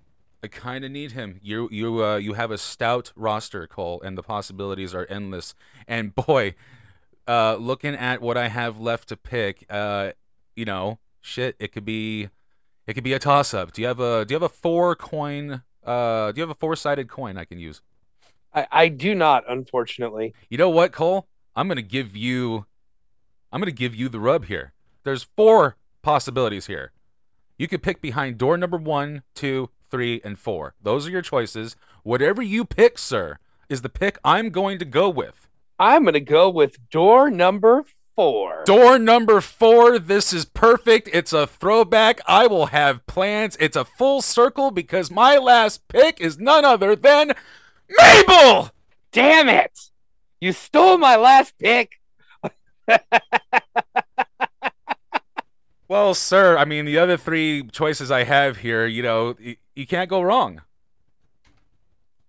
[0.45, 1.41] I kind of need him.
[1.43, 5.55] You you uh, you have a stout roster, Cole, and the possibilities are endless.
[5.89, 6.55] And boy,
[7.27, 10.13] uh, looking at what I have left to pick, uh,
[10.55, 12.29] you know, shit, it could be
[12.87, 13.73] it could be a toss up.
[13.73, 15.63] Do you have a do you have a four coin?
[15.83, 17.81] Uh, do you have a four sided coin I can use?
[18.55, 20.35] I, I do not, unfortunately.
[20.49, 21.27] You know what, Cole?
[21.57, 22.67] I'm gonna give you,
[23.51, 24.73] I'm gonna give you the rub here.
[25.03, 26.93] There's four possibilities here.
[27.59, 30.75] You could pick behind door number one, two, three, and four.
[30.83, 31.77] Those are your choices.
[32.03, 35.49] Whatever you pick, sir, is the pick I'm going to go with.
[35.79, 37.85] I'm going to go with door number
[38.15, 38.63] four.
[38.65, 39.99] Door number four.
[39.99, 41.09] This is perfect.
[41.13, 42.21] It's a throwback.
[42.27, 43.57] I will have plans.
[43.61, 47.33] It's a full circle because my last pick is none other than
[47.89, 48.71] Mabel.
[49.13, 49.91] Damn it!
[50.41, 52.01] You stole my last pick.
[55.87, 59.87] Well, sir, I mean, the other three choices I have here, you know, y- you
[59.87, 60.63] can't go wrong.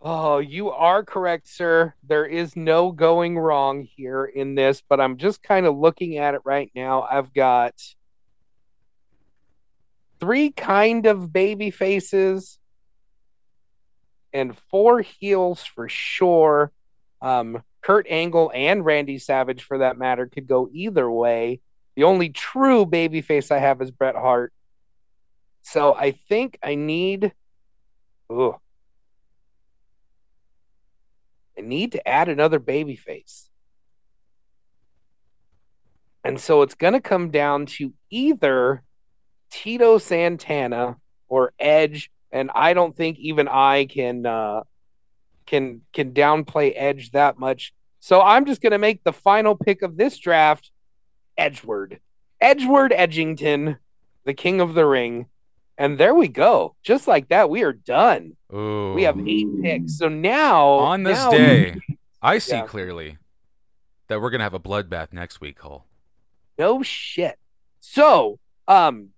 [0.08, 1.96] Oh, you are correct, sir.
[2.04, 6.36] There is no going wrong here in this, but I'm just kind of looking at
[6.36, 7.08] it right now.
[7.10, 7.74] I've got
[10.20, 12.60] three kind of baby faces
[14.32, 16.72] and four heels for sure.
[17.20, 21.62] Um, Kurt Angle and Randy Savage, for that matter, could go either way.
[21.96, 24.54] The only true baby face I have is Bret Hart.
[25.64, 27.34] So I think I need.
[31.58, 33.50] I need to add another baby face.
[36.24, 38.82] And so it's going to come down to either
[39.52, 44.64] Tito Santana or Edge and I don't think even I can uh
[45.46, 47.74] can can downplay Edge that much.
[48.02, 50.70] So I'm just going to make the final pick of this draft
[51.38, 52.00] Edgeward.
[52.42, 53.78] Edgeward Edgington,
[54.26, 55.28] the king of the ring.
[55.78, 56.76] And there we go.
[56.84, 58.38] Just like that, we are done.
[58.54, 58.94] Ooh.
[58.94, 59.98] We have eight picks.
[59.98, 61.76] So now On this now- day,
[62.22, 62.66] I see Yeah.
[62.66, 63.18] clearly
[64.08, 65.86] that we're going to have a bloodbath next week, Cole.
[66.58, 67.38] No shit.
[67.82, 69.10] So, um,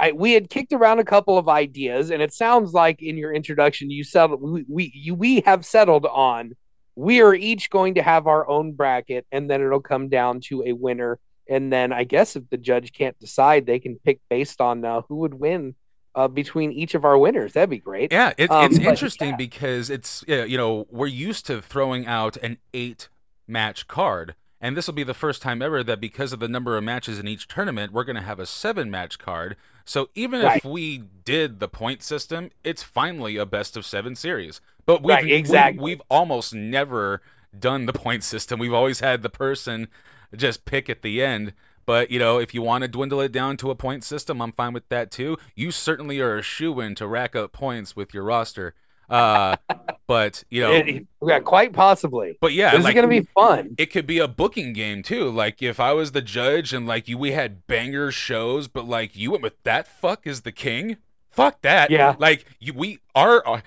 [0.00, 3.32] I we had kicked around a couple of ideas, and it sounds like in your
[3.34, 6.52] introduction you settled we we you, we have settled on
[6.94, 10.62] we are each going to have our own bracket, and then it'll come down to
[10.64, 11.18] a winner.
[11.48, 15.02] And then I guess if the judge can't decide, they can pick based on uh,
[15.08, 15.74] who would win
[16.14, 17.52] uh, between each of our winners.
[17.54, 18.12] That'd be great.
[18.12, 19.36] Yeah, it's Um, it's but interesting yeah.
[19.36, 23.08] because it's you know we're used to throwing out an eight
[23.46, 26.76] match card, and this will be the first time ever that because of the number
[26.76, 29.56] of matches in each tournament, we're going to have a seven match card.
[29.84, 30.58] So even Right.
[30.58, 34.60] if we did the point system, it's finally a best of seven series.
[34.84, 35.82] But we've Right, exactly.
[35.82, 37.22] we, have almost never
[37.58, 38.58] done the point system.
[38.58, 39.88] We've always had the person
[40.36, 41.52] just pick at the end.
[41.86, 44.52] But you know, if you want to dwindle it down to a point system, I'm
[44.52, 45.38] fine with that too.
[45.54, 48.74] You certainly are a shoe in to rack up points with your roster.
[49.08, 49.56] Uh,
[50.06, 52.36] but you know, It- yeah, quite possibly.
[52.42, 53.74] but yeah, this like, is to be fun.
[53.78, 55.30] it could be a booking game too.
[55.30, 59.16] Like if I was the judge and like you, we had banger shows, but like
[59.16, 60.98] you went with that fuck is the king.
[61.30, 61.90] Fuck that.
[61.90, 62.16] Yeah.
[62.18, 63.62] Like you, we our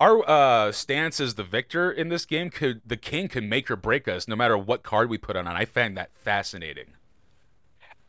[0.00, 3.76] our- uh, stance as the victor in this game could the king could make or
[3.76, 5.46] break us no matter what card we put on.
[5.46, 6.94] And I find that fascinating.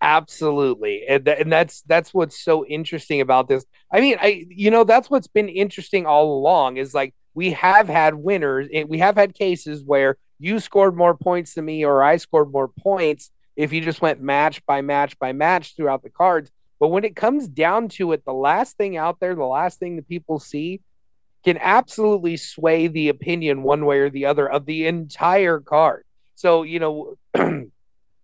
[0.01, 1.05] Absolutely.
[1.07, 3.65] And, th- and that's that's what's so interesting about this.
[3.91, 7.89] I mean, I you know, that's what's been interesting all along is like we have
[7.89, 12.01] had winners and we have had cases where you scored more points than me or
[12.01, 16.09] I scored more points if you just went match by match by match throughout the
[16.09, 16.49] cards.
[16.79, 19.97] But when it comes down to it, the last thing out there, the last thing
[19.97, 20.79] that people see
[21.43, 26.03] can absolutely sway the opinion one way or the other of the entire card.
[26.35, 27.15] So, you know,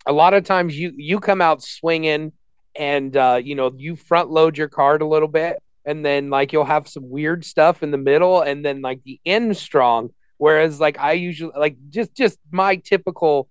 [0.05, 2.31] a lot of times you you come out swinging
[2.75, 6.51] and uh you know you front load your card a little bit and then like
[6.51, 10.79] you'll have some weird stuff in the middle and then like the end strong whereas
[10.79, 13.49] like I usually like just just my typical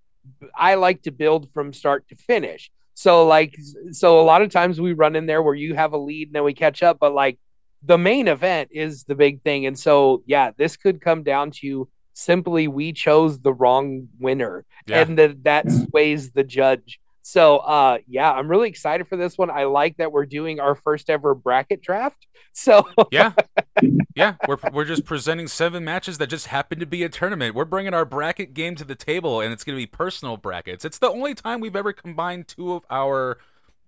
[0.55, 3.57] I like to build from start to finish so like
[3.92, 6.35] so a lot of times we run in there where you have a lead and
[6.35, 7.38] then we catch up but like
[7.84, 11.88] the main event is the big thing and so yeah this could come down to
[12.14, 15.02] simply we chose the wrong winner Yeah.
[15.02, 17.00] and that that sways the judge.
[17.22, 19.50] So uh yeah, I'm really excited for this one.
[19.50, 22.26] I like that we're doing our first ever bracket draft.
[22.56, 23.32] So yeah,
[24.14, 24.34] yeah.
[24.46, 27.56] We're we're just presenting seven matches that just happen to be a tournament.
[27.56, 30.84] We're bringing our bracket game to the table, and it's going to be personal brackets.
[30.84, 33.38] It's the only time we've ever combined two of our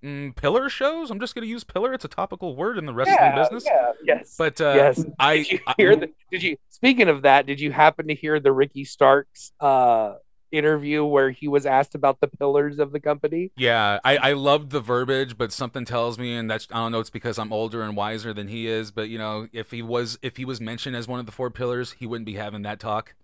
[0.03, 1.11] mm, pillar shows.
[1.11, 1.92] I'm just going to use pillar.
[1.92, 3.64] It's a topical word in the wrestling yeah, business.
[3.66, 4.34] yeah, yes.
[4.38, 5.05] But uh, yes.
[5.18, 8.40] I, did you I- the did you speaking of that, did you happen to hear
[8.40, 10.14] the Ricky Starks uh
[10.53, 13.51] interview where he was asked about the pillars of the company.
[13.57, 17.01] Yeah, I, I loved the verbiage, but something tells me, and that's I don't know,
[17.01, 18.90] it's because I'm older and wiser than he is.
[18.90, 21.51] But you know, if he was if he was mentioned as one of the four
[21.51, 23.14] pillars, he wouldn't be having that talk.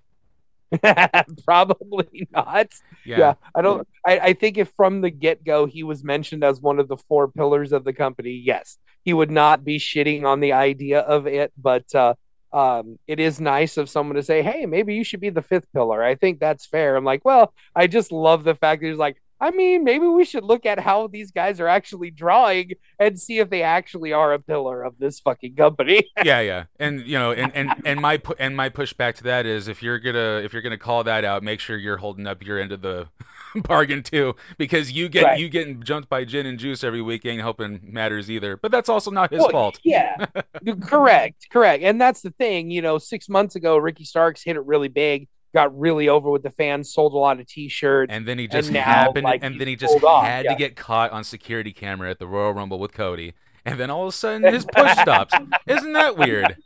[1.45, 2.69] Probably not.
[3.05, 3.87] Yeah, Yeah, I don't.
[4.07, 6.97] I, I think if from the get go he was mentioned as one of the
[6.97, 11.27] four pillars of the company, yes, he would not be shitting on the idea of
[11.27, 11.53] it.
[11.57, 12.15] But uh,
[12.53, 15.67] um, it is nice of someone to say, "Hey, maybe you should be the fifth
[15.73, 16.97] pillar." I think that's fair.
[16.97, 20.25] I'm like, well, I just love the fact that he's like, I mean, maybe we
[20.25, 24.33] should look at how these guys are actually drawing and see if they actually are
[24.33, 26.05] a pillar of this fucking company.
[26.25, 29.45] yeah, yeah, and you know, and and and my pu- and my pushback to that
[29.45, 32.43] is if you're gonna if you're gonna call that out, make sure you're holding up
[32.47, 33.09] your end of the
[33.67, 35.41] bargain too, because you get Right.
[35.41, 38.57] you getting jumped by gin and juice every week ain't helping matters either.
[38.57, 39.81] But that's also not his Well, fault.
[39.83, 40.27] Yeah,
[40.83, 41.83] correct, correct.
[41.83, 45.29] And that's the thing, you know, six months ago, Ricky Starks hit it really big,
[45.53, 48.13] got really over with the fans, sold a lot of T-shirts.
[48.13, 50.53] And then he just now, happened, like, and then he just off, had yeah.
[50.53, 53.35] to get caught on security camera at the Royal Rumble with Cody.
[53.65, 55.35] And then all of a sudden his push stops.
[55.67, 56.57] Isn't that weird?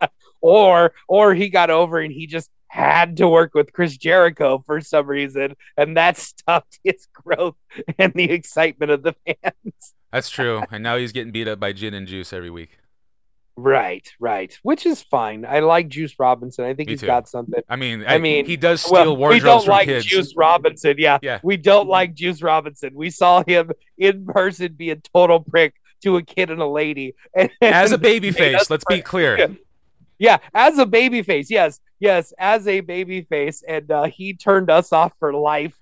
[0.40, 4.80] or or he got over and he just had to work with Chris Jericho for
[4.80, 7.56] some reason, and that stopped his growth
[7.98, 9.94] and the excitement of the fans.
[10.10, 10.62] That's true.
[10.70, 12.78] And now he's getting beat up by gin and juice every week.
[13.56, 15.44] Right, right, which is fine.
[15.44, 16.64] I like Juice Robinson.
[16.64, 17.06] I think Me he's too.
[17.06, 17.62] got something.
[17.68, 20.06] I mean, I mean, he does steal Well, we don't like kids.
[20.06, 20.94] Juice Robinson.
[20.98, 21.38] Yeah, Yeah.
[21.42, 22.92] we don't like Juice Robinson.
[22.94, 27.14] We saw him in person be a total prick to a kid and a lady.
[27.36, 29.38] And As a baby face, let's be clear.
[29.38, 29.46] Yeah.
[30.18, 31.50] yeah, as a baby face.
[31.50, 35.74] Yes, yes, as a baby face, and uh, he turned us off for life.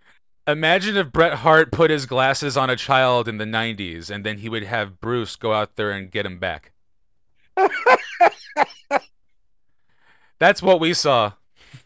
[0.47, 4.39] Imagine if Bret Hart put his glasses on a child in the 90s and then
[4.39, 6.73] he would have Bruce go out there and get him back.
[10.39, 11.33] That's what we saw.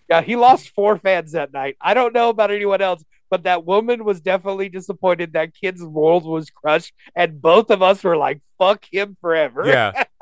[0.08, 1.76] Yeah, he lost four fans that night.
[1.80, 5.32] I don't know about anyone else, but that woman was definitely disappointed.
[5.32, 10.04] That kid's world was crushed, and both of us were like, "Fuck him forever." Yeah.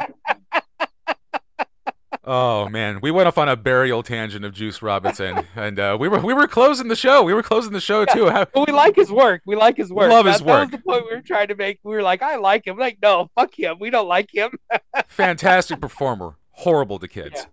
[2.24, 6.08] oh man, we went off on a burial tangent of Juice Robinson, and uh, we
[6.08, 7.22] were we were closing the show.
[7.22, 8.30] We were closing the show too.
[8.30, 9.42] How, But we like his work.
[9.46, 10.10] We like his work.
[10.10, 11.80] Love his that, That was the point we were trying to make.
[11.82, 12.78] We were like, I like him.
[12.78, 13.78] Like, no, fuck him.
[13.80, 14.52] We don't like him.
[15.08, 17.46] fantastic performer, horrible to kids.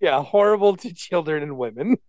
[0.00, 1.96] Yeah, horrible to children and women.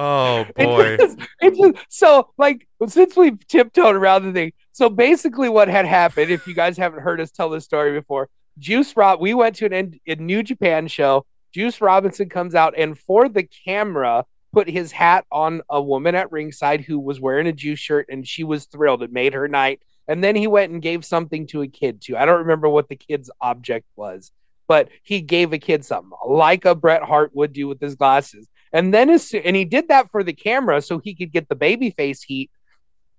[0.00, 0.96] Oh It boy.
[0.96, 5.86] just- it just- so like since we've tiptoed around the thing, so basically what had
[5.86, 8.28] happened, if you guys haven't heard us tell this story before,
[8.58, 11.24] Juice Rob, we went to an a New Japan show.
[11.54, 16.32] Juice Robinson comes out and for the camera put his hat on a woman at
[16.32, 19.02] ringside who was wearing a juice shirt and she was thrilled.
[19.02, 19.80] It made her night.
[20.06, 22.16] And then he went and gave something to a kid too.
[22.16, 24.32] I don't remember what the kid's object was,
[24.66, 28.48] but he gave a kid something like a Bret Hart would do with his glasses.
[28.72, 31.56] And then as and he did that for the camera so he could get the
[31.56, 32.50] babyface heat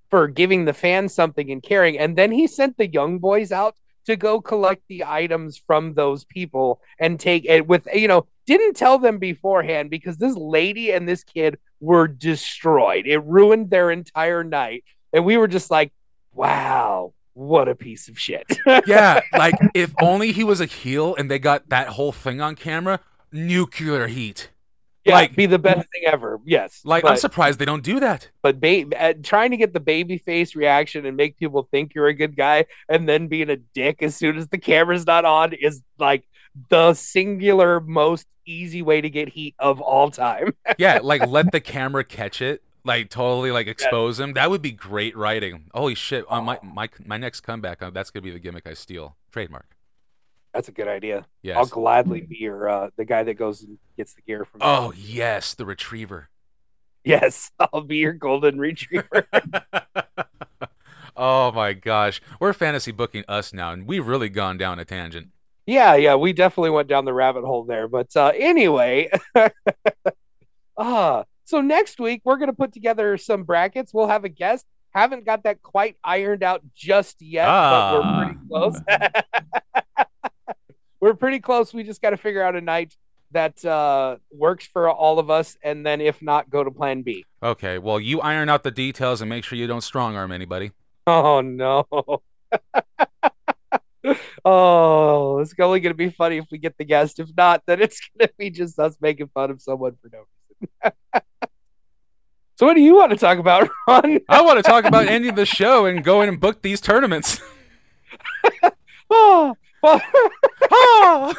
[0.10, 1.98] for giving the fans something and caring.
[1.98, 3.76] And then he sent the young boys out
[4.06, 8.76] to go collect the items from those people and take it with you know didn't
[8.76, 13.06] tell them beforehand because this lady and this kid were destroyed.
[13.06, 14.84] It ruined their entire night.
[15.14, 15.92] And we were just like,
[16.34, 18.46] wow, what a piece of shit.
[18.88, 22.56] yeah, like if only he was a heel and they got that whole thing on
[22.56, 23.00] camera,
[23.32, 24.50] nuclear heat.
[25.06, 26.40] Yeah, Like- be the best thing ever.
[26.46, 26.82] Yes.
[26.84, 28.30] Like but, I'm surprised they don't do that.
[28.42, 32.08] but ba- uh, trying to get the baby face reaction and make people think you're
[32.08, 35.54] a good guy and then being a dick as soon as the camera's not on
[35.54, 36.24] is like
[36.70, 40.54] the singular most easy way to get heat of all time.
[40.78, 44.34] Yeah, like let the camera catch it, like totally like expose him.
[44.34, 45.66] That would be great writing.
[45.74, 46.26] Holy shit!
[46.30, 49.16] On my my my next comeback, uh, that's gonna be the gimmick I steal.
[49.32, 49.76] Trademark.
[50.54, 51.26] That's a good idea.
[51.44, 51.58] Yes.
[51.58, 54.62] I'll gladly be your uh, the guy that goes and gets the gear from.
[54.64, 56.30] Oh yes, the retriever.
[57.04, 59.28] yes, I'll be your golden retriever.
[61.16, 65.28] oh my gosh, we're fantasy booking us now, and we've really gone down a tangent.
[65.66, 67.88] yeah, yeah, we definitely went down the rabbit hole there.
[67.88, 69.10] But uh, anyway,
[70.78, 73.94] uh, so next week we're gonna put together some brackets.
[73.94, 74.66] We'll have a guest.
[74.92, 78.24] Haven't got that quite ironed out just yet, but we're Ah.
[78.26, 79.79] pretty close.
[81.00, 81.74] We're pretty close.
[81.74, 82.96] We just got to figure out a night
[83.32, 87.26] that uh, works for all of us, and then if not, go to Plan B.
[87.42, 90.72] Okay, well you iron out the details and make sure you don't strong arm anybody.
[91.06, 91.86] Oh no.
[94.46, 97.20] oh, it's only going to be funny if we get the guest.
[97.20, 100.26] If not, then it's going to be just us making fun of someone for no
[100.62, 100.94] reason.
[102.58, 104.20] so, what do you want to talk about, Ron?
[104.28, 107.42] I want to talk about ending the show and go in and book these tournaments.
[109.12, 110.02] Oh, well,
[110.72, 111.34] Ah!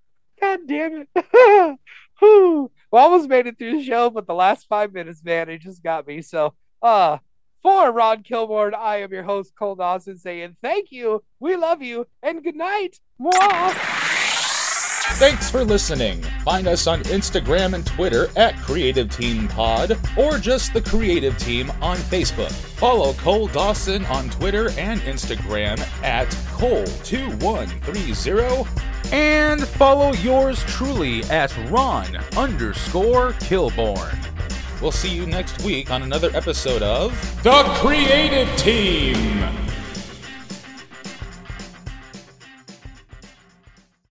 [0.40, 1.78] God damn it.
[2.22, 5.60] Well, We almost made it through the show, but the last five minutes, man, it
[5.60, 6.22] just got me.
[6.22, 7.18] So, uh,
[7.62, 12.06] for Ron Kilborn, I am your host, Cole Dawson, saying thank you, we love you,
[12.22, 13.00] and good night.
[13.20, 13.95] Mwah!
[15.14, 16.20] Thanks for listening.
[16.44, 21.70] Find us on Instagram and Twitter at Creative Team Pod or just the Creative Team
[21.80, 22.50] on Facebook.
[22.50, 26.26] Follow Cole Dawson on Twitter and Instagram at
[26.56, 28.66] Cole2130.
[29.12, 34.18] And follow yours truly at Ron underscore Kilborn.
[34.82, 39.42] We'll see you next week on another episode of The Creative Team.